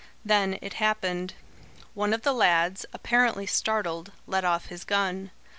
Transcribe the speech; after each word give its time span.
Then 0.25 0.57
it 0.63 0.73
happened. 0.81 1.35
One 1.93 2.11
of 2.11 2.23
the 2.23 2.33
lads, 2.33 2.87
apparently 2.91 3.45
startled, 3.45 4.11
let 4.25 4.43
off 4.43 4.65
his 4.65 4.83
gun. 4.83 5.29